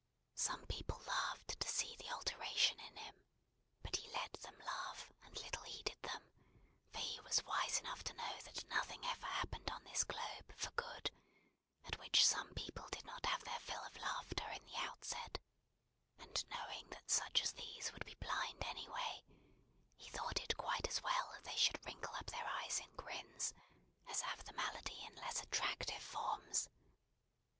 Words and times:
Some 0.33 0.65
people 0.65 0.97
laughed 1.05 1.59
to 1.59 1.67
see 1.67 1.95
the 1.97 2.09
alteration 2.09 2.79
in 2.79 2.95
him, 2.95 3.13
but 3.83 3.97
he 3.97 4.07
let 4.09 4.33
them 4.33 4.57
laugh, 4.65 5.07
and 5.23 5.37
little 5.39 5.61
heeded 5.61 6.01
them; 6.01 6.23
for 6.91 6.97
he 6.97 7.19
was 7.19 7.43
wise 7.45 7.77
enough 7.79 8.03
to 8.05 8.15
know 8.15 8.33
that 8.45 8.67
nothing 8.69 9.05
ever 9.05 9.27
happened 9.27 9.69
on 9.69 9.83
this 9.83 10.03
globe, 10.03 10.51
for 10.57 10.71
good, 10.71 11.11
at 11.85 11.99
which 11.99 12.25
some 12.25 12.51
people 12.55 12.87
did 12.89 13.05
not 13.05 13.27
have 13.27 13.43
their 13.43 13.59
fill 13.59 13.83
of 13.83 13.95
laughter 13.97 14.49
in 14.49 14.65
the 14.65 14.75
outset; 14.77 15.37
and 16.17 16.49
knowing 16.49 16.89
that 16.89 17.07
such 17.11 17.43
as 17.43 17.53
these 17.53 17.91
would 17.93 18.03
be 18.03 18.15
blind 18.15 18.63
anyway, 18.65 19.23
he 19.97 20.09
thought 20.09 20.41
it 20.41 20.57
quite 20.57 20.87
as 20.87 20.99
well 21.03 21.29
that 21.35 21.43
they 21.43 21.57
should 21.57 21.79
wrinkle 21.85 22.15
up 22.15 22.25
their 22.31 22.47
eyes 22.47 22.79
in 22.79 22.89
grins, 22.95 23.53
as 24.07 24.21
have 24.21 24.43
the 24.45 24.53
malady 24.53 25.05
in 25.05 25.13
less 25.17 25.43
attractive 25.43 26.01
forms. 26.01 26.69